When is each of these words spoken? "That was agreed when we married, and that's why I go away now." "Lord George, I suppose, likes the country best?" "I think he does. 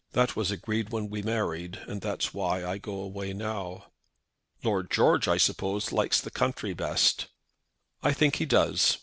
"That 0.13 0.35
was 0.35 0.49
agreed 0.49 0.89
when 0.89 1.11
we 1.11 1.21
married, 1.21 1.77
and 1.87 2.01
that's 2.01 2.33
why 2.33 2.65
I 2.65 2.79
go 2.79 2.99
away 3.01 3.33
now." 3.33 3.91
"Lord 4.63 4.89
George, 4.89 5.27
I 5.27 5.37
suppose, 5.37 5.91
likes 5.91 6.19
the 6.19 6.31
country 6.31 6.73
best?" 6.73 7.27
"I 8.01 8.11
think 8.11 8.37
he 8.37 8.45
does. 8.47 8.97